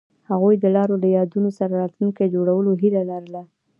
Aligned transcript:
هغوی 0.29 0.55
د 0.59 0.65
لاره 0.75 0.95
له 1.03 1.07
یادونو 1.17 1.49
سره 1.59 1.73
راتلونکی 1.81 2.33
جوړولو 2.35 2.71
هیله 2.81 3.01
لرله. 3.11 3.41